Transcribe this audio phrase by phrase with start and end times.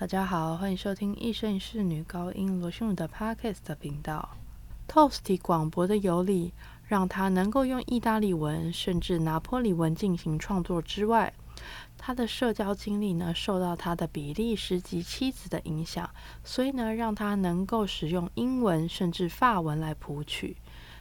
[0.00, 4.28] 大家好，欢迎收听一生一世女高音罗心如的 Podcast 频道。
[4.86, 6.52] Toasty 广博的游历，
[6.86, 11.34] 让他能够用意大利文甚至拿破里文进行创作之外，
[11.96, 16.08] 他的社交经历呢，受到他的比利时籍妻子的影响，
[16.44, 20.56] 所以呢，让他能够使用英文甚至法文来谱曲。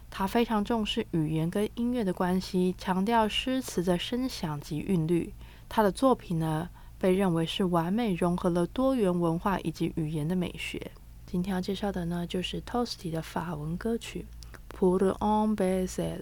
[0.09, 5.31] 他非常重视语言跟音乐的关系，强调诗词的声响及韵律。
[5.69, 6.67] 他的作品呢，
[6.99, 10.91] 被认为是完美融合了多元文化以及语言的美学。
[11.25, 14.25] 今天要介绍的呢，就是 Tosty 的法文歌曲
[14.79, 16.19] 《Pour un baiser》，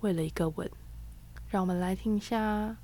[0.00, 0.70] 为了一个吻。
[1.48, 2.76] 让我们来听一下。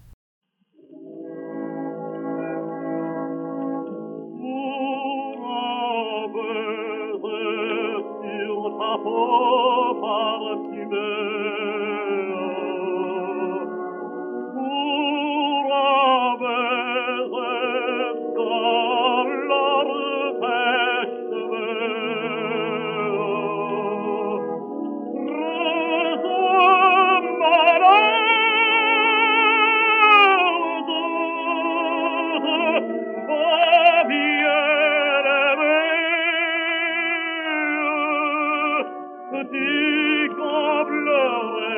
[39.31, 41.78] que tu comblerais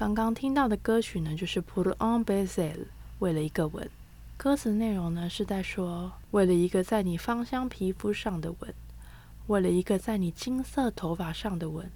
[0.00, 2.72] 刚刚听到的歌曲呢，就是《Pour un baiser》，
[3.18, 3.86] 为了一个吻。
[4.38, 8.74] 歌词内容呢是在说，为了一个在你芳香皮肤上的吻，
[9.48, 11.90] 为了一个在你金色头发上的吻，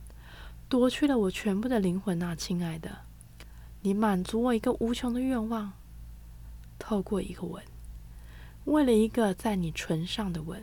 [0.69, 2.91] 夺去了我全部的灵魂啊，亲爱的，
[3.81, 5.72] 你满足我一个无穷的愿望。
[6.78, 7.65] 透过一个吻，
[8.66, 10.62] 为了一个在你唇上的吻，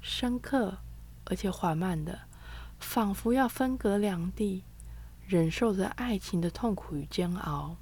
[0.00, 0.78] 深刻
[1.24, 2.20] 而且缓慢的，
[2.78, 4.62] 仿佛要分隔两地。
[5.28, 7.76] 忍受着爱情的痛苦与煎熬，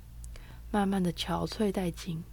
[0.72, 2.24] 慢慢的憔悴殆尽，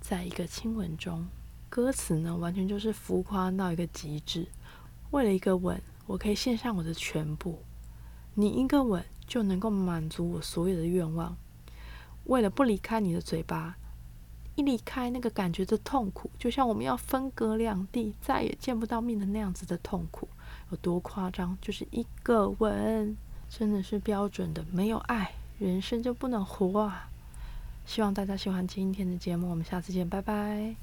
[0.00, 1.26] 在一个亲吻中，
[1.68, 4.48] 歌词呢完全就是浮夸到一个极致。
[5.10, 7.58] 为了一个吻，我可以献上我的全部，
[8.32, 11.36] 你一个吻就能够满足我所有的愿望。
[12.24, 13.76] 为了不离开你的嘴巴，
[14.54, 20.26] 一离开那个感觉的痛苦，就像我们要分隔两地，再也见不到面的那样子的痛苦，
[20.70, 21.58] 有多夸张？
[21.60, 23.14] 就是一个吻。
[23.48, 27.08] 真的是标准的没有爱人生就不能活啊。
[27.86, 30.76] 希望大家喜欢今天的节目我们下次见拜拜。